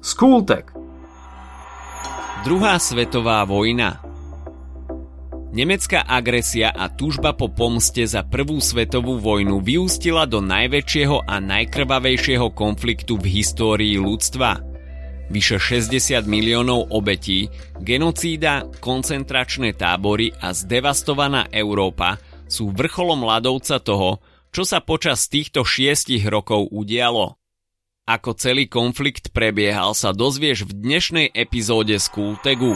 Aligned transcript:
Skultek 0.00 0.72
Druhá 2.40 2.80
svetová 2.80 3.44
vojna 3.44 4.00
Nemecká 5.52 6.08
agresia 6.08 6.72
a 6.72 6.88
túžba 6.88 7.36
po 7.36 7.52
pomste 7.52 8.08
za 8.08 8.24
prvú 8.24 8.64
svetovú 8.64 9.20
vojnu 9.20 9.60
vyústila 9.60 10.24
do 10.24 10.40
najväčšieho 10.40 11.28
a 11.28 11.36
najkrvavejšieho 11.44 12.48
konfliktu 12.56 13.20
v 13.20 13.28
histórii 13.28 14.00
ľudstva. 14.00 14.64
Vyše 15.28 15.60
60 15.60 16.24
miliónov 16.24 16.88
obetí, 16.96 17.52
genocída, 17.76 18.72
koncentračné 18.80 19.76
tábory 19.76 20.32
a 20.32 20.56
zdevastovaná 20.56 21.52
Európa 21.52 22.16
sú 22.48 22.72
vrcholom 22.72 23.20
ľadovca 23.20 23.76
toho, 23.84 24.16
čo 24.48 24.64
sa 24.64 24.80
počas 24.80 25.28
týchto 25.28 25.60
šiestich 25.60 26.24
rokov 26.24 26.72
udialo. 26.72 27.39
Ako 28.10 28.34
celý 28.34 28.66
konflikt 28.66 29.30
prebiehal 29.30 29.94
sa 29.94 30.10
dozvieš 30.10 30.66
v 30.66 30.82
dnešnej 30.82 31.26
epizóde 31.30 31.94
z 31.94 32.10
Kultegu. 32.10 32.74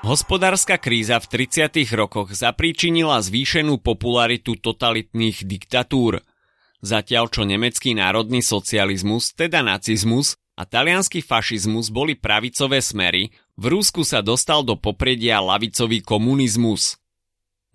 Hospodárska 0.00 0.80
kríza 0.80 1.20
v 1.20 1.44
30. 1.44 1.84
rokoch 1.92 2.32
zapríčinila 2.32 3.20
zvýšenú 3.20 3.76
popularitu 3.76 4.56
totalitných 4.56 5.44
diktatúr. 5.44 6.24
Zatiaľ 6.80 7.28
čo 7.28 7.44
nemecký 7.44 7.92
národný 7.92 8.40
socializmus, 8.40 9.36
teda 9.36 9.60
nacizmus, 9.60 10.40
a 10.56 10.64
talianský 10.64 11.20
fašizmus 11.20 11.92
boli 11.92 12.16
pravicové 12.16 12.80
smery, 12.80 13.28
v 13.60 13.64
Rúsku 13.76 14.08
sa 14.08 14.24
dostal 14.24 14.64
do 14.64 14.80
popredia 14.80 15.36
lavicový 15.44 16.00
komunizmus. 16.00 16.96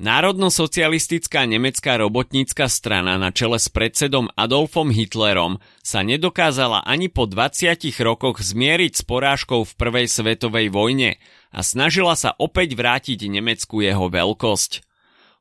Národno-socialistická 0.03 1.47
nemecká 1.47 1.95
robotnícka 1.95 2.67
strana 2.67 3.15
na 3.15 3.31
čele 3.31 3.55
s 3.55 3.71
predsedom 3.71 4.27
Adolfom 4.35 4.91
Hitlerom 4.91 5.63
sa 5.79 6.03
nedokázala 6.03 6.83
ani 6.83 7.07
po 7.07 7.23
20 7.23 7.79
rokoch 8.03 8.43
zmieriť 8.43 8.99
s 8.99 9.03
porážkou 9.07 9.63
v 9.63 9.71
Prvej 9.79 10.11
svetovej 10.11 10.75
vojne 10.75 11.23
a 11.55 11.63
snažila 11.63 12.19
sa 12.19 12.35
opäť 12.35 12.75
vrátiť 12.75 13.31
Nemecku 13.31 13.79
jeho 13.79 14.11
veľkosť. 14.11 14.83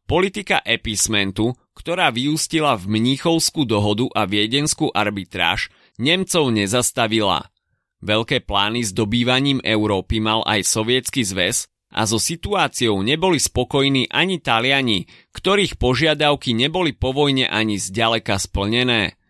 Politika 0.06 0.62
epismentu, 0.62 1.58
ktorá 1.74 2.14
vyústila 2.14 2.78
v 2.78 2.86
Mníchovskú 2.86 3.66
dohodu 3.66 4.06
a 4.14 4.30
Viedenskú 4.30 4.94
arbitráž, 4.94 5.74
Nemcov 5.98 6.54
nezastavila. 6.54 7.50
Veľké 7.98 8.46
plány 8.46 8.86
s 8.86 8.94
dobývaním 8.94 9.58
Európy 9.66 10.22
mal 10.22 10.46
aj 10.46 10.62
Sovietsky 10.70 11.26
zväz 11.26 11.71
a 11.92 12.08
so 12.08 12.16
situáciou 12.16 13.04
neboli 13.04 13.38
spokojní 13.38 14.08
ani 14.08 14.40
Taliani, 14.40 15.06
ktorých 15.36 15.76
požiadavky 15.76 16.56
neboli 16.56 16.96
po 16.96 17.12
vojne 17.12 17.46
ani 17.46 17.76
zďaleka 17.76 18.40
splnené. 18.40 19.20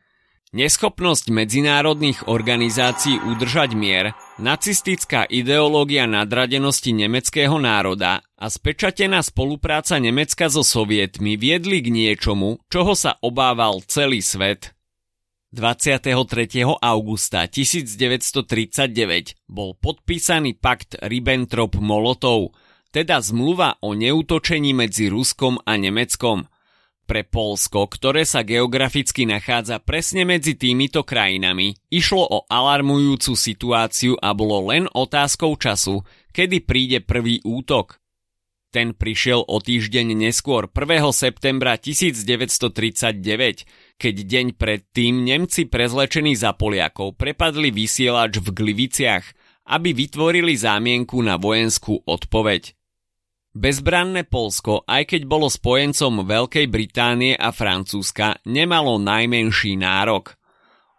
Neschopnosť 0.52 1.32
medzinárodných 1.32 2.28
organizácií 2.28 3.16
udržať 3.24 3.72
mier, 3.72 4.12
nacistická 4.36 5.24
ideológia 5.24 6.04
nadradenosti 6.04 6.92
nemeckého 6.92 7.56
národa 7.56 8.20
a 8.36 8.46
spečatená 8.52 9.24
spolupráca 9.24 9.96
Nemecka 9.96 10.52
so 10.52 10.60
sovietmi 10.60 11.40
viedli 11.40 11.80
k 11.80 11.88
niečomu, 11.88 12.60
čoho 12.68 12.92
sa 12.92 13.16
obával 13.24 13.80
celý 13.88 14.20
svet. 14.20 14.71
23. 15.52 16.64
augusta 16.80 17.44
1939 17.44 19.36
bol 19.44 19.76
podpísaný 19.76 20.56
pakt 20.56 20.96
Ribbentrop-Molotov, 20.96 22.56
teda 22.88 23.20
zmluva 23.20 23.76
o 23.84 23.92
neútočení 23.92 24.72
medzi 24.72 25.12
Ruskom 25.12 25.60
a 25.62 25.76
Nemeckom– 25.76 26.44
pre 27.02 27.28
Polsko, 27.28 27.90
ktoré 27.90 28.24
sa 28.24 28.40
geograficky 28.46 29.28
nachádza 29.28 29.82
presne 29.82 30.24
medzi 30.24 30.56
týmito 30.56 31.04
krajinami, 31.04 31.76
išlo 31.92 32.24
o 32.24 32.38
alarmujúcu 32.48 33.36
situáciu 33.36 34.16
a 34.16 34.32
bolo 34.32 34.72
len 34.72 34.88
otázkou 34.88 35.58
času, 35.60 36.00
kedy 36.32 36.64
príde 36.64 36.98
prvý 37.04 37.42
útok. 37.44 38.01
Ten 38.72 38.96
prišiel 38.96 39.44
o 39.44 39.60
týždeň 39.60 40.16
neskôr 40.16 40.64
1. 40.64 41.04
septembra 41.12 41.76
1939, 41.76 43.68
keď 44.00 44.14
deň 44.16 44.46
predtým 44.56 45.28
Nemci 45.28 45.68
prezlečení 45.68 46.32
za 46.32 46.56
Poliakov 46.56 47.20
prepadli 47.20 47.68
vysielač 47.68 48.40
v 48.40 48.48
Gliviciach, 48.48 49.28
aby 49.68 49.92
vytvorili 49.92 50.56
zámienku 50.56 51.20
na 51.20 51.36
vojenskú 51.36 52.00
odpoveď. 52.08 52.72
Bezbranné 53.52 54.24
Polsko, 54.24 54.88
aj 54.88 55.12
keď 55.12 55.28
bolo 55.28 55.52
spojencom 55.52 56.24
Veľkej 56.24 56.64
Británie 56.72 57.36
a 57.36 57.52
Francúzska, 57.52 58.40
nemalo 58.48 58.96
najmenší 58.96 59.76
nárok. 59.76 60.40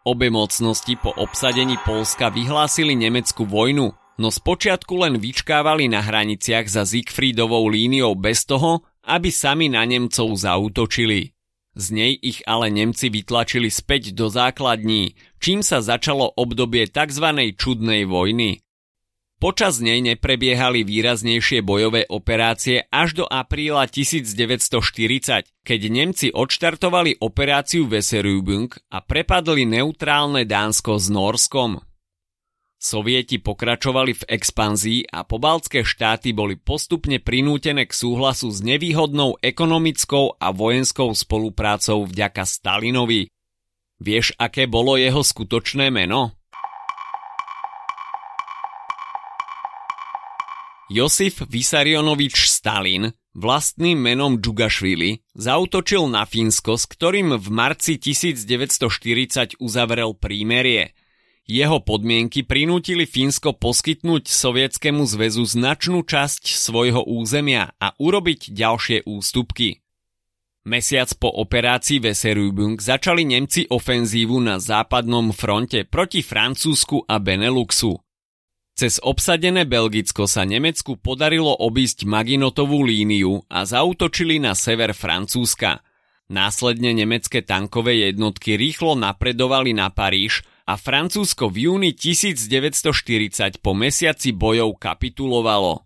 Obe 0.05 0.29
mocnosti 0.29 0.93
po 1.01 1.09
obsadení 1.17 1.81
Polska 1.81 2.29
vyhlásili 2.29 2.93
Nemeckú 2.93 3.49
vojnu, 3.49 3.97
no 4.17 4.29
spočiatku 4.29 4.93
len 5.01 5.17
vyčkávali 5.17 5.89
na 5.89 6.01
hraniciach 6.01 6.69
za 6.69 6.83
Siegfriedovou 6.85 7.65
líniou 7.69 8.13
bez 8.13 8.45
toho, 8.45 8.85
aby 9.03 9.33
sami 9.33 9.67
na 9.67 9.83
Nemcov 9.83 10.33
zautočili. 10.37 11.33
Z 11.73 11.85
nej 11.89 12.13
ich 12.21 12.45
ale 12.45 12.69
Nemci 12.69 13.09
vytlačili 13.09 13.73
späť 13.73 14.13
do 14.13 14.29
základní, 14.29 15.17
čím 15.41 15.65
sa 15.65 15.81
začalo 15.81 16.29
obdobie 16.37 16.85
tzv. 16.85 17.57
čudnej 17.57 18.05
vojny. 18.05 18.61
Počas 19.41 19.83
nej 19.83 19.99
neprebiehali 19.99 20.87
výraznejšie 20.87 21.65
bojové 21.67 22.07
operácie 22.07 22.87
až 22.87 23.19
do 23.19 23.25
apríla 23.27 23.91
1940, 23.91 25.51
keď 25.67 25.81
Nemci 25.91 26.31
odštartovali 26.31 27.19
operáciu 27.19 27.83
Weserübung 27.89 28.71
a 28.87 29.03
prepadli 29.03 29.67
neutrálne 29.67 30.47
Dánsko 30.47 30.95
s 30.95 31.11
Norskom. 31.11 31.83
Sovieti 32.83 33.39
pokračovali 33.39 34.11
v 34.11 34.23
expanzii 34.27 35.07
a 35.07 35.23
pobaltské 35.23 35.87
štáty 35.87 36.35
boli 36.35 36.59
postupne 36.59 37.15
prinútené 37.15 37.87
k 37.87 37.95
súhlasu 37.95 38.51
s 38.51 38.59
nevýhodnou 38.59 39.39
ekonomickou 39.39 40.35
a 40.35 40.51
vojenskou 40.51 41.15
spoluprácou 41.15 42.03
vďaka 42.03 42.43
Stalinovi. 42.43 43.31
Vieš, 44.03 44.35
aké 44.35 44.67
bolo 44.67 44.99
jeho 44.99 45.23
skutočné 45.23 45.95
meno? 45.95 46.35
Josif 50.91 51.39
Vysarionovič 51.47 52.51
Stalin 52.51 53.15
vlastným 53.31 53.95
menom 53.95 54.43
Džugašvili 54.43 55.23
zautočil 55.31 56.11
na 56.11 56.27
Fínsko, 56.27 56.75
s 56.75 56.83
ktorým 56.91 57.39
v 57.39 57.47
marci 57.47 57.95
1940 57.95 59.63
uzavrel 59.63 60.11
prímerie. 60.19 60.91
Jeho 61.43 61.83
podmienky 61.83 62.47
prinútili 62.47 63.03
Fínsko 63.03 63.51
poskytnúť 63.59 64.31
Sovietskému 64.31 65.03
zväzu 65.03 65.43
značnú 65.43 66.07
časť 66.07 66.47
svojho 66.47 67.03
územia 67.03 67.75
a 67.83 67.91
urobiť 67.99 68.55
ďalšie 68.55 69.03
ústupky. 69.03 69.83
Mesiac 70.63 71.11
po 71.19 71.27
operácii 71.27 71.99
Weserübung 71.99 72.79
začali 72.79 73.27
Nemci 73.27 73.67
ofenzívu 73.67 74.39
na 74.39 74.63
západnom 74.63 75.35
fronte 75.35 75.83
proti 75.83 76.23
Francúzsku 76.23 77.03
a 77.03 77.19
Beneluxu. 77.19 77.99
Cez 78.71 79.03
obsadené 79.03 79.67
Belgicko 79.67 80.23
sa 80.23 80.47
Nemecku 80.47 80.95
podarilo 80.95 81.51
obísť 81.59 82.07
Maginotovú 82.07 82.87
líniu 82.87 83.43
a 83.51 83.67
zautočili 83.67 84.39
na 84.39 84.55
sever 84.55 84.95
Francúzska. 84.95 85.83
Následne 86.31 86.95
nemecké 86.95 87.43
tankové 87.43 88.07
jednotky 88.07 88.55
rýchlo 88.55 88.95
napredovali 88.95 89.75
na 89.75 89.91
Paríž 89.91 90.47
a 90.63 90.79
Francúzsko 90.79 91.51
v 91.51 91.67
júni 91.67 91.91
1940 91.91 93.59
po 93.59 93.75
mesiaci 93.75 94.31
bojov 94.31 94.79
kapitulovalo. 94.79 95.83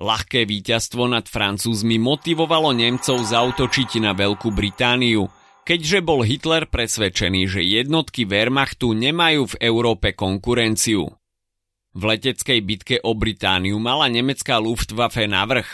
Ľahké 0.00 0.48
víťazstvo 0.48 1.04
nad 1.12 1.28
Francúzmi 1.28 2.00
motivovalo 2.00 2.72
Nemcov 2.72 3.20
zautočiť 3.20 4.00
na 4.00 4.16
Veľkú 4.16 4.48
Britániu, 4.48 5.28
keďže 5.68 6.00
bol 6.00 6.24
Hitler 6.24 6.64
presvedčený, 6.64 7.44
že 7.44 7.60
jednotky 7.60 8.24
Wehrmachtu 8.24 8.96
nemajú 8.96 9.52
v 9.52 9.58
Európe 9.60 10.16
konkurenciu. 10.16 11.12
V 11.92 12.02
leteckej 12.06 12.60
bitke 12.64 12.96
o 13.04 13.12
Britániu 13.12 13.76
mala 13.76 14.08
nemecká 14.08 14.56
Luftwaffe 14.56 15.28
navrh. 15.28 15.68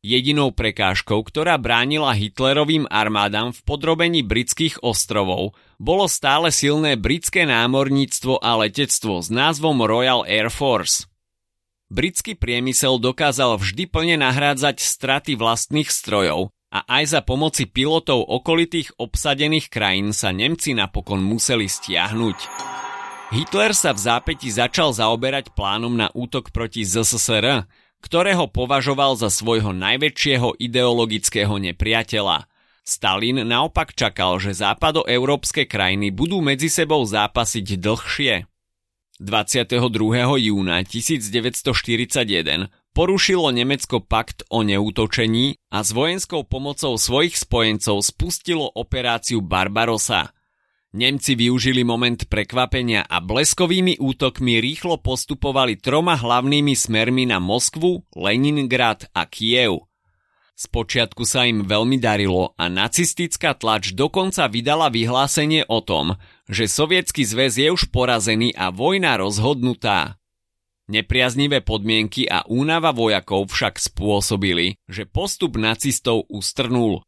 Jedinou 0.00 0.48
prekážkou, 0.48 1.20
ktorá 1.20 1.60
bránila 1.60 2.16
Hitlerovým 2.16 2.88
armádam 2.88 3.52
v 3.52 3.60
podrobení 3.68 4.24
britských 4.24 4.80
ostrovov, 4.80 5.52
bolo 5.76 6.08
stále 6.08 6.48
silné 6.48 6.96
britské 6.96 7.44
námorníctvo 7.44 8.40
a 8.40 8.64
letectvo 8.64 9.20
s 9.20 9.28
názvom 9.28 9.84
Royal 9.84 10.24
Air 10.24 10.48
Force. 10.48 11.04
Britský 11.92 12.32
priemysel 12.32 12.96
dokázal 12.96 13.60
vždy 13.60 13.92
plne 13.92 14.16
nahrádzať 14.24 14.80
straty 14.80 15.36
vlastných 15.36 15.92
strojov 15.92 16.48
a 16.72 16.80
aj 16.88 17.04
za 17.12 17.20
pomoci 17.20 17.68
pilotov 17.68 18.24
okolitých 18.24 18.96
obsadených 18.96 19.68
krajín 19.68 20.16
sa 20.16 20.32
Nemci 20.32 20.72
napokon 20.72 21.20
museli 21.20 21.68
stiahnuť. 21.68 22.38
Hitler 23.36 23.76
sa 23.76 23.92
v 23.92 24.00
zápäti 24.00 24.48
začal 24.48 24.96
zaoberať 24.96 25.52
plánom 25.52 25.92
na 25.92 26.08
útok 26.16 26.56
proti 26.56 26.88
ZSSR, 26.88 27.68
ktorého 28.00 28.48
považoval 28.48 29.16
za 29.16 29.28
svojho 29.28 29.72
najväčšieho 29.76 30.56
ideologického 30.56 31.56
nepriateľa. 31.60 32.48
Stalin 32.80 33.44
naopak 33.46 33.92
čakal, 33.94 34.40
že 34.40 34.56
západoeurópske 34.56 35.68
krajiny 35.68 36.10
budú 36.10 36.40
medzi 36.40 36.72
sebou 36.72 37.04
zápasiť 37.04 37.76
dlhšie. 37.78 38.50
22. 39.20 39.84
júna 40.40 40.80
1941 40.80 42.72
porušilo 42.96 43.52
Nemecko 43.52 44.00
pakt 44.00 44.48
o 44.48 44.64
neútočení 44.64 45.60
a 45.68 45.84
s 45.84 45.92
vojenskou 45.92 46.48
pomocou 46.48 46.96
svojich 46.96 47.36
spojencov 47.36 48.00
spustilo 48.00 48.72
operáciu 48.72 49.44
Barbarossa. 49.44 50.32
Nemci 50.90 51.38
využili 51.38 51.86
moment 51.86 52.18
prekvapenia 52.26 53.06
a 53.06 53.22
bleskovými 53.22 54.02
útokmi 54.02 54.58
rýchlo 54.58 54.98
postupovali 54.98 55.78
troma 55.78 56.18
hlavnými 56.18 56.74
smermi 56.74 57.30
na 57.30 57.38
Moskvu, 57.38 58.02
Leningrad 58.18 59.06
a 59.14 59.22
Kiev. 59.30 59.86
Spočiatku 60.58 61.22
sa 61.22 61.46
im 61.46 61.62
veľmi 61.62 62.02
darilo 62.02 62.58
a 62.58 62.66
nacistická 62.66 63.54
tlač 63.54 63.94
dokonca 63.94 64.50
vydala 64.50 64.90
vyhlásenie 64.90 65.62
o 65.70 65.78
tom, 65.78 66.18
že 66.50 66.66
sovietský 66.66 67.22
zväz 67.22 67.62
je 67.62 67.70
už 67.70 67.94
porazený 67.94 68.50
a 68.58 68.74
vojna 68.74 69.14
rozhodnutá. 69.14 70.18
Nepriaznivé 70.90 71.62
podmienky 71.62 72.26
a 72.26 72.42
únava 72.50 72.90
vojakov 72.90 73.46
však 73.46 73.78
spôsobili, 73.78 74.74
že 74.90 75.06
postup 75.06 75.54
nacistov 75.54 76.26
ustrnul. 76.26 77.06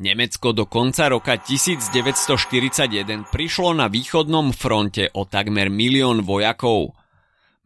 Nemecko 0.00 0.56
do 0.56 0.64
konca 0.64 1.08
roka 1.12 1.36
1941 1.36 3.28
prišlo 3.28 3.76
na 3.76 3.90
východnom 3.92 4.52
fronte 4.56 5.12
o 5.12 5.28
takmer 5.28 5.68
milión 5.68 6.24
vojakov. 6.24 6.96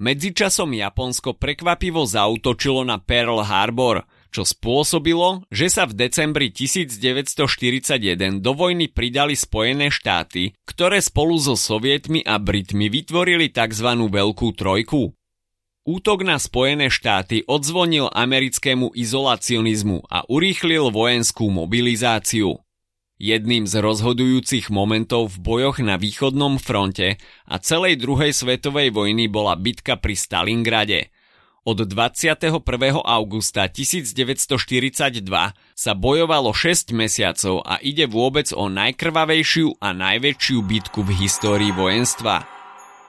Medzičasom 0.02 0.74
Japonsko 0.74 1.38
prekvapivo 1.38 2.04
zautočilo 2.04 2.82
na 2.82 2.98
Pearl 2.98 3.44
Harbor– 3.44 4.02
čo 4.36 4.44
spôsobilo, 4.44 5.48
že 5.48 5.72
sa 5.72 5.88
v 5.88 5.96
decembri 5.96 6.52
1941 6.52 8.44
do 8.44 8.52
vojny 8.52 8.92
pridali 8.92 9.32
Spojené 9.32 9.88
štáty, 9.88 10.52
ktoré 10.68 11.00
spolu 11.00 11.40
so 11.40 11.56
Sovietmi 11.56 12.20
a 12.20 12.36
Britmi 12.36 12.92
vytvorili 12.92 13.48
tzv. 13.48 13.88
Veľkú 13.96 14.52
trojku. 14.52 15.16
Útok 15.86 16.26
na 16.26 16.42
Spojené 16.42 16.90
štáty 16.90 17.46
odzvonil 17.46 18.10
americkému 18.10 18.90
izolacionizmu 18.90 20.10
a 20.10 20.26
urýchlil 20.26 20.90
vojenskú 20.90 21.46
mobilizáciu. 21.46 22.58
Jedným 23.22 23.70
z 23.70 23.80
rozhodujúcich 23.80 24.66
momentov 24.68 25.38
v 25.38 25.46
bojoch 25.46 25.78
na 25.78 25.94
východnom 25.94 26.58
fronte 26.58 27.22
a 27.46 27.54
celej 27.62 28.02
druhej 28.02 28.34
svetovej 28.34 28.90
vojny 28.90 29.30
bola 29.30 29.54
bitka 29.54 29.94
pri 29.94 30.18
Stalingrade– 30.18 31.00
od 31.66 31.82
21. 31.82 32.62
augusta 33.02 33.66
1942 33.66 35.26
sa 35.74 35.92
bojovalo 35.98 36.54
6 36.54 36.94
mesiacov 36.94 37.66
a 37.66 37.82
ide 37.82 38.06
vôbec 38.06 38.54
o 38.54 38.70
najkrvavejšiu 38.70 39.82
a 39.82 39.90
najväčšiu 39.90 40.62
bitku 40.62 41.02
v 41.02 41.26
histórii 41.26 41.74
vojenstva. 41.74 42.55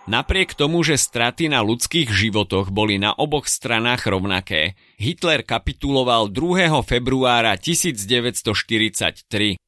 Napriek 0.08 0.56
tomu, 0.56 0.88
že 0.88 0.96
straty 0.96 1.52
na 1.52 1.60
ľudských 1.60 2.08
životoch 2.08 2.72
boli 2.72 2.96
na 2.96 3.12
oboch 3.12 3.44
stranách 3.44 4.08
rovnaké, 4.08 4.80
Hitler 4.96 5.44
kapituloval 5.44 6.32
2. 6.32 6.80
februára 6.88 7.60
1943. 7.60 9.60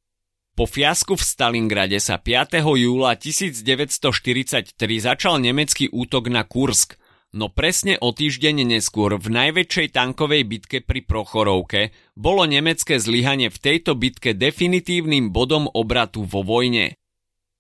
Po 0.56 0.64
fiasku 0.64 1.20
v 1.20 1.24
Stalingrade 1.24 2.00
sa 2.00 2.16
5. 2.16 2.56
júla 2.64 3.20
1943 3.20 4.80
začal 5.04 5.44
nemecký 5.44 5.92
útok 5.92 6.32
na 6.32 6.48
Kursk– 6.48 6.96
No 7.30 7.46
presne 7.46 8.02
o 8.02 8.10
týždeň 8.10 8.66
neskôr 8.66 9.14
v 9.22 9.30
najväčšej 9.30 9.94
tankovej 9.94 10.50
bitke 10.50 10.82
pri 10.82 11.06
Prochorovke 11.06 11.94
bolo 12.18 12.42
nemecké 12.50 12.98
zlyhanie 12.98 13.54
v 13.54 13.58
tejto 13.62 13.94
bitke 13.94 14.34
definitívnym 14.34 15.30
bodom 15.30 15.70
obratu 15.70 16.26
vo 16.26 16.42
vojne. 16.42 16.98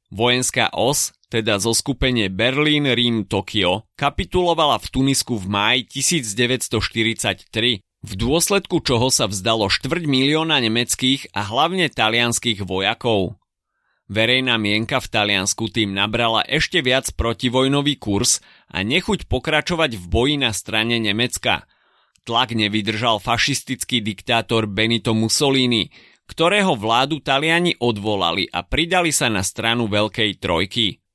Vojenská 0.09 0.73
os, 0.73 1.13
teda 1.29 1.61
zo 1.61 1.77
skupenie 1.77 2.27
Berlín, 2.27 2.89
Rím, 2.89 3.29
Tokio, 3.29 3.85
kapitulovala 3.93 4.81
v 4.81 4.87
Tunisku 4.89 5.37
v 5.37 5.45
máji 5.45 5.81
1943, 5.85 7.85
v 7.85 8.11
dôsledku 8.17 8.81
čoho 8.81 9.13
sa 9.13 9.29
vzdalo 9.29 9.69
štvrť 9.69 10.09
milióna 10.09 10.57
nemeckých 10.65 11.29
a 11.37 11.45
hlavne 11.45 11.85
talianských 11.93 12.65
vojakov. 12.65 13.37
Verejná 14.09 14.57
mienka 14.57 14.97
v 14.97 15.05
Taliansku 15.05 15.69
tým 15.69 15.93
nabrala 15.93 16.41
ešte 16.49 16.81
viac 16.81 17.13
protivojnový 17.13 18.01
kurz 18.01 18.41
a 18.73 18.81
nechuť 18.81 19.29
pokračovať 19.29 20.01
v 20.01 20.05
boji 20.09 20.35
na 20.41 20.49
strane 20.49 20.97
Nemecka. 20.97 21.69
Tlak 22.25 22.57
nevydržal 22.57 23.21
fašistický 23.21 24.01
diktátor 24.01 24.65
Benito 24.65 25.13
Mussolini, 25.13 25.93
ktorého 26.25 26.73
vládu 26.73 27.21
Taliani 27.21 27.77
odvolali 27.77 28.49
a 28.49 28.65
pridali 28.65 29.13
sa 29.13 29.29
na 29.29 29.45
stranu 29.45 29.85
Veľkej 29.85 30.41
trojky. 30.41 31.05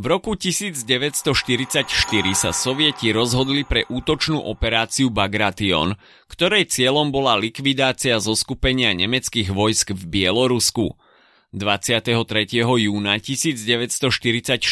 V 0.00 0.08
roku 0.08 0.32
1944 0.32 1.84
sa 2.32 2.56
sovieti 2.56 3.12
rozhodli 3.12 3.68
pre 3.68 3.84
útočnú 3.84 4.40
operáciu 4.40 5.12
Bagration, 5.12 5.92
ktorej 6.24 6.72
cieľom 6.72 7.12
bola 7.12 7.36
likvidácia 7.36 8.16
zoskupenia 8.16 8.96
nemeckých 8.96 9.52
vojsk 9.52 9.92
v 9.92 10.02
Bielorusku– 10.08 10.88
23. 11.50 12.14
júna 12.62 13.18
1944 13.18 14.62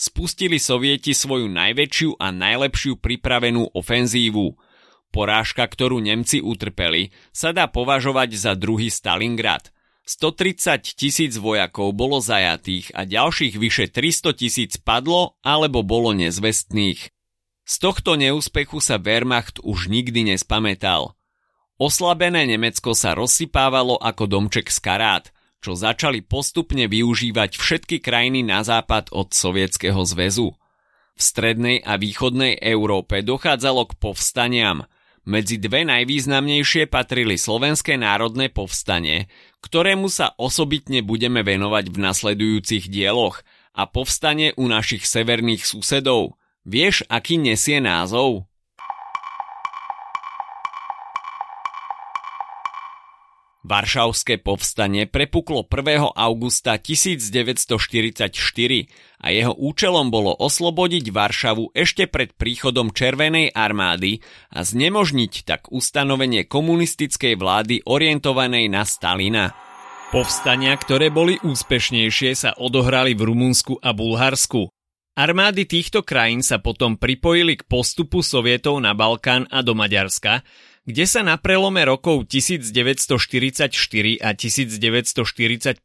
spustili 0.00 0.56
sovieti 0.56 1.12
svoju 1.12 1.44
najväčšiu 1.44 2.16
a 2.16 2.32
najlepšiu 2.32 2.96
pripravenú 2.96 3.68
ofenzívu. 3.76 4.56
Porážka, 5.12 5.68
ktorú 5.68 6.00
Nemci 6.00 6.40
utrpeli, 6.40 7.12
sa 7.36 7.52
dá 7.52 7.68
považovať 7.68 8.32
za 8.32 8.56
druhý 8.56 8.88
Stalingrad. 8.88 9.75
130 10.06 10.94
tisíc 10.94 11.34
vojakov 11.36 11.90
bolo 11.92 12.22
zajatých 12.22 12.94
a 12.94 13.02
ďalších 13.02 13.58
vyše 13.58 13.90
300 13.90 14.38
tisíc 14.38 14.72
padlo 14.78 15.34
alebo 15.42 15.82
bolo 15.82 16.14
nezvestných. 16.14 17.10
Z 17.66 17.74
tohto 17.82 18.14
neúspechu 18.14 18.78
sa 18.78 19.02
Wehrmacht 19.02 19.58
už 19.66 19.90
nikdy 19.90 20.30
nespamätal. 20.30 21.18
Oslabené 21.76 22.46
Nemecko 22.46 22.94
sa 22.94 23.18
rozsypávalo 23.18 23.98
ako 23.98 24.24
domček 24.30 24.70
z 24.70 24.78
karát– 24.80 25.26
čo 25.66 25.74
začali 25.74 26.22
postupne 26.22 26.86
využívať 26.86 27.58
všetky 27.58 27.98
krajiny 27.98 28.46
na 28.46 28.62
západ 28.62 29.10
od 29.10 29.34
Sovietskeho 29.34 29.98
zväzu. 30.06 30.54
V 31.16 31.20
strednej 31.20 31.82
a 31.82 31.98
východnej 31.98 32.60
Európe 32.62 33.24
dochádzalo 33.26 33.90
k 33.90 33.92
povstaniam. 33.98 34.86
Medzi 35.26 35.58
dve 35.58 35.82
najvýznamnejšie 35.82 36.86
patrili 36.86 37.34
Slovenské 37.34 37.98
národné 37.98 38.46
povstanie, 38.46 39.26
ktorému 39.66 40.06
sa 40.06 40.38
osobitne 40.38 41.02
budeme 41.02 41.42
venovať 41.42 41.90
v 41.90 41.96
nasledujúcich 41.98 42.86
dieloch, 42.86 43.42
a 43.76 43.84
povstanie 43.84 44.56
u 44.56 44.64
našich 44.66 45.04
severných 45.04 45.68
susedov. 45.68 46.40
Vieš, 46.64 47.04
aký 47.12 47.36
nesie 47.36 47.78
názov? 47.78 48.48
Varšavské 53.66 54.40
povstanie 54.40 55.10
prepuklo 55.10 55.66
1. 55.66 56.14
augusta 56.14 56.78
1944 56.78 58.86
a 59.20 59.32
jeho 59.32 59.56
účelom 59.56 60.12
bolo 60.12 60.36
oslobodiť 60.36 61.08
Varšavu 61.08 61.72
ešte 61.72 62.04
pred 62.06 62.36
príchodom 62.36 62.92
Červenej 62.92 63.52
armády 63.56 64.20
a 64.52 64.62
znemožniť 64.62 65.32
tak 65.48 65.72
ustanovenie 65.72 66.44
komunistickej 66.44 67.34
vlády 67.40 67.84
orientovanej 67.88 68.68
na 68.68 68.82
Stalina. 68.84 69.56
Povstania, 70.14 70.76
ktoré 70.78 71.10
boli 71.10 71.34
úspešnejšie, 71.42 72.30
sa 72.38 72.50
odohrali 72.54 73.18
v 73.18 73.26
Rumunsku 73.26 73.82
a 73.82 73.90
Bulharsku. 73.90 74.70
Armády 75.16 75.64
týchto 75.64 76.04
krajín 76.04 76.44
sa 76.44 76.60
potom 76.60 77.00
pripojili 77.00 77.56
k 77.56 77.64
postupu 77.64 78.20
sovietov 78.20 78.76
na 78.84 78.92
Balkán 78.92 79.48
a 79.48 79.64
do 79.64 79.72
Maďarska, 79.72 80.44
kde 80.86 81.02
sa 81.02 81.26
na 81.26 81.34
prelome 81.34 81.82
rokov 81.82 82.30
1944 82.30 84.22
a 84.22 84.30
1945 84.38 85.82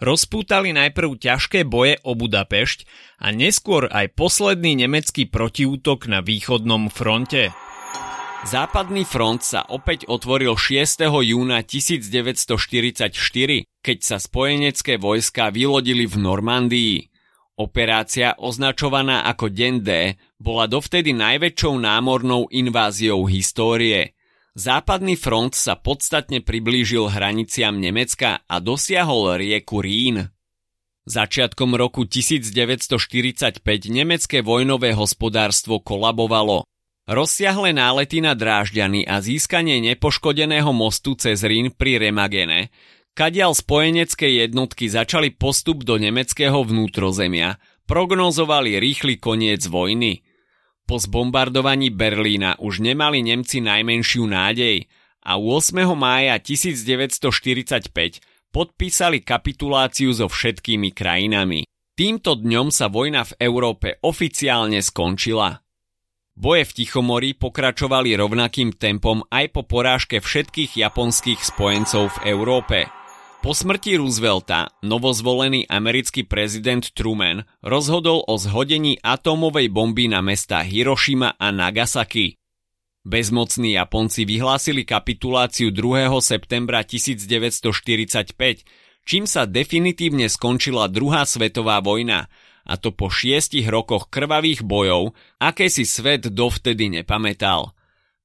rozpútali 0.00 0.72
najprv 0.72 1.20
ťažké 1.20 1.68
boje 1.68 2.00
o 2.00 2.16
Budapešť 2.16 2.88
a 3.20 3.28
neskôr 3.28 3.92
aj 3.92 4.16
posledný 4.16 4.72
nemecký 4.80 5.28
protiútok 5.28 6.08
na 6.08 6.24
východnom 6.24 6.88
fronte. 6.88 7.52
Západný 8.42 9.06
front 9.06 9.44
sa 9.44 9.62
opäť 9.68 10.08
otvoril 10.08 10.56
6. 10.58 11.06
júna 11.06 11.62
1944, 11.62 13.14
keď 13.84 13.98
sa 14.00 14.16
spojenecké 14.18 14.98
vojska 14.98 15.52
vylodili 15.54 16.08
v 16.08 16.16
Normandii. 16.18 16.96
Operácia, 17.60 18.34
označovaná 18.40 19.28
ako 19.28 19.52
Deň 19.52 19.74
D, 19.84 20.16
bola 20.40 20.66
dovtedy 20.66 21.12
najväčšou 21.14 21.84
námornou 21.84 22.48
inváziou 22.48 23.28
histórie– 23.28 24.08
Západný 24.52 25.16
front 25.16 25.56
sa 25.56 25.80
podstatne 25.80 26.44
priblížil 26.44 27.08
hraniciam 27.08 27.72
Nemecka 27.80 28.44
a 28.44 28.60
dosiahol 28.60 29.40
rieku 29.40 29.80
Rín. 29.80 30.28
Začiatkom 31.08 31.72
roku 31.72 32.04
1945 32.04 33.64
nemecké 33.88 34.44
vojnové 34.44 34.92
hospodárstvo 34.92 35.80
kolabovalo. 35.80 36.68
Rozsiahle 37.08 37.72
nálety 37.72 38.20
na 38.20 38.36
Drážďany 38.36 39.08
a 39.08 39.24
získanie 39.24 39.80
nepoškodeného 39.88 40.68
mostu 40.76 41.16
cez 41.16 41.40
Rín 41.48 41.72
pri 41.72 41.96
Remagene, 41.96 42.68
kadiaľ 43.16 43.56
spojenecké 43.56 44.36
jednotky 44.36 44.92
začali 44.92 45.32
postup 45.32 45.80
do 45.80 45.96
nemeckého 45.96 46.60
vnútrozemia, 46.60 47.56
prognozovali 47.88 48.76
rýchly 48.76 49.16
koniec 49.16 49.64
vojny. 49.64 50.20
Po 50.84 50.98
zbombardovaní 50.98 51.94
Berlína 51.94 52.58
už 52.58 52.82
nemali 52.82 53.22
Nemci 53.22 53.62
najmenšiu 53.62 54.26
nádej 54.26 54.86
a 55.22 55.38
8. 55.38 55.86
mája 55.94 56.36
1945 56.42 57.88
podpísali 58.52 59.24
kapituláciu 59.24 60.12
so 60.12 60.28
všetkými 60.28 60.92
krajinami. 60.92 61.64
Týmto 61.92 62.36
dňom 62.36 62.68
sa 62.72 62.88
vojna 62.88 63.24
v 63.24 63.32
Európe 63.40 64.00
oficiálne 64.02 64.80
skončila. 64.80 65.62
Boje 66.32 66.64
v 66.64 66.72
Tichomorí 66.80 67.36
pokračovali 67.36 68.16
rovnakým 68.16 68.72
tempom 68.80 69.20
aj 69.28 69.52
po 69.52 69.68
porážke 69.68 70.16
všetkých 70.24 70.80
japonských 70.80 71.40
spojencov 71.44 72.16
v 72.16 72.32
Európe. 72.32 73.01
Po 73.42 73.50
smrti 73.50 73.98
Roosevelta 73.98 74.70
novozvolený 74.86 75.66
americký 75.66 76.22
prezident 76.22 76.86
Truman 76.94 77.42
rozhodol 77.58 78.22
o 78.22 78.38
zhodení 78.38 79.02
atómovej 79.02 79.66
bomby 79.66 80.06
na 80.06 80.22
mesta 80.22 80.62
Hiroshima 80.62 81.34
a 81.34 81.50
Nagasaki. 81.50 82.38
Bezmocní 83.02 83.74
Japonci 83.74 84.22
vyhlásili 84.22 84.86
kapituláciu 84.86 85.74
2. 85.74 86.22
septembra 86.22 86.86
1945, 86.86 88.30
čím 89.02 89.26
sa 89.26 89.42
definitívne 89.50 90.30
skončila 90.30 90.86
druhá 90.86 91.26
svetová 91.26 91.82
vojna– 91.82 92.26
a 92.62 92.78
to 92.78 92.94
po 92.94 93.10
šiestich 93.10 93.66
rokoch 93.66 94.06
krvavých 94.06 94.62
bojov, 94.62 95.18
aké 95.42 95.66
si 95.66 95.82
svet 95.82 96.30
dovtedy 96.30 97.02
nepamätal. 97.02 97.74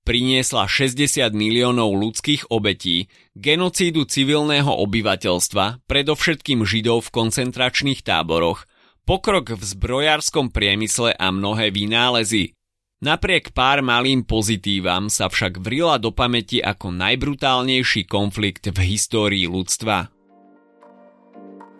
Priniesla 0.08 0.72
60 0.72 1.36
miliónov 1.36 1.92
ľudských 1.92 2.48
obetí, 2.48 3.12
genocídu 3.36 4.08
civilného 4.08 4.72
obyvateľstva, 4.72 5.84
predovšetkým 5.84 6.64
Židov 6.64 7.12
v 7.12 7.12
koncentračných 7.12 8.08
táboroch, 8.08 8.64
pokrok 9.04 9.60
v 9.60 9.64
zbrojárskom 9.68 10.48
priemysle 10.56 11.12
a 11.12 11.28
mnohé 11.28 11.76
vynálezy. 11.76 12.56
Napriek 13.04 13.52
pár 13.52 13.84
malým 13.84 14.24
pozitívam 14.24 15.12
sa 15.12 15.28
však 15.28 15.60
vrila 15.60 16.00
do 16.00 16.16
pamäti 16.16 16.64
ako 16.64 16.88
najbrutálnejší 16.96 18.08
konflikt 18.08 18.72
v 18.72 18.96
histórii 18.96 19.44
ľudstva. 19.44 20.08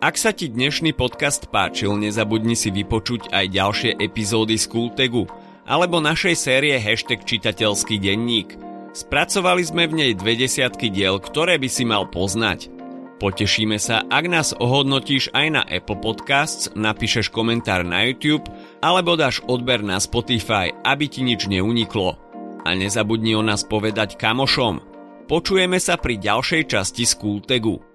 Ak 0.04 0.20
sa 0.20 0.36
ti 0.36 0.52
dnešný 0.52 0.92
podcast 0.92 1.48
páčil, 1.48 1.96
nezabudni 1.96 2.60
si 2.60 2.68
vypočuť 2.68 3.32
aj 3.32 3.44
ďalšie 3.56 3.90
epizódy 3.96 4.60
z 4.60 4.68
Kultegu 4.68 5.47
alebo 5.68 6.00
našej 6.00 6.34
série 6.34 6.74
Hashtag 6.80 7.28
čitateľský 7.28 8.00
denník. 8.00 8.56
Spracovali 8.96 9.62
sme 9.62 9.84
v 9.84 9.94
nej 10.00 10.12
dve 10.16 10.34
desiatky 10.34 10.88
diel, 10.88 11.20
ktoré 11.20 11.60
by 11.60 11.68
si 11.68 11.84
mal 11.84 12.08
poznať. 12.08 12.72
Potešíme 13.18 13.76
sa, 13.82 14.06
ak 14.06 14.24
nás 14.30 14.54
ohodnotíš 14.54 15.34
aj 15.34 15.46
na 15.50 15.62
Apple 15.66 15.98
Podcasts, 15.98 16.70
napíšeš 16.72 17.34
komentár 17.34 17.82
na 17.82 18.06
YouTube 18.06 18.46
alebo 18.78 19.18
dáš 19.18 19.42
odber 19.50 19.82
na 19.82 19.98
Spotify, 19.98 20.70
aby 20.86 21.10
ti 21.10 21.26
nič 21.26 21.50
neuniklo. 21.50 22.16
A 22.62 22.74
nezabudni 22.78 23.34
o 23.34 23.42
nás 23.42 23.66
povedať 23.66 24.14
kamošom. 24.16 24.80
Počujeme 25.26 25.82
sa 25.82 25.98
pri 25.98 26.16
ďalšej 26.16 26.62
časti 26.72 27.04
z 27.04 27.14
Kultegu. 27.18 27.87